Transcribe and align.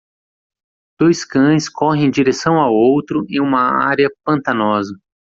Dois 0.99 1.23
cães 1.23 1.69
correm 1.69 2.05
em 2.05 2.09
direção 2.09 2.59
ao 2.59 2.73
outro 2.73 3.23
em 3.29 3.39
uma 3.39 3.85
área 3.87 4.09
pantanosa. 4.23 4.97